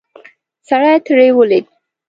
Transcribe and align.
سړی 0.67 0.93
ترې 1.05 1.27
ولوېد. 1.33 1.65